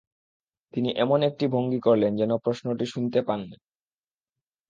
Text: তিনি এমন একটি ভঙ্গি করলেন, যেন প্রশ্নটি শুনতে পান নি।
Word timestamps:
তিনি 0.73 0.89
এমন 0.95 1.19
একটি 1.23 1.45
ভঙ্গি 1.47 1.79
করলেন, 1.79 2.11
যেন 2.17 2.31
প্রশ্নটি 2.37 2.85
শুনতে 2.85 3.19
পান 3.21 3.39
নি। 3.49 3.57